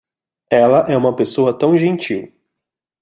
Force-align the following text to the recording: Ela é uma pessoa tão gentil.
Ela 0.49 0.79
é 0.91 0.97
uma 0.97 1.15
pessoa 1.15 1.55
tão 1.55 1.77
gentil. 1.77 2.33